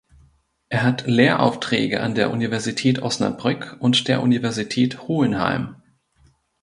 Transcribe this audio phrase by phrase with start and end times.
[0.69, 5.75] Er hat Lehraufträge an der Universität Osnabrück und der Universität Hohenheim.